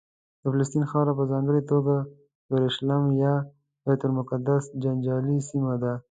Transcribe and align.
د 0.41 0.43
فلسطین 0.51 0.83
خاوره 0.91 1.13
په 1.19 1.23
ځانګړې 1.31 1.61
توګه 1.71 1.95
یورشلیم 2.49 3.03
یا 3.23 3.33
بیت 3.83 4.01
المقدس 4.05 4.63
جنجالي 4.81 5.37
سیمه 5.49 5.73
ده. 5.83 5.93